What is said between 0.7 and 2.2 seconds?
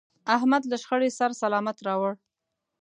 له شخړې سر سلامت راوړ.